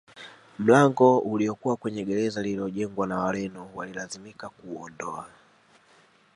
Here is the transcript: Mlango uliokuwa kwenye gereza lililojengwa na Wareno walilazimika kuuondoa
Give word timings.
Mlango 0.59 1.19
uliokuwa 1.19 1.75
kwenye 1.77 2.05
gereza 2.05 2.41
lililojengwa 2.41 3.07
na 3.07 3.19
Wareno 3.19 3.69
walilazimika 3.75 4.49
kuuondoa 4.49 5.27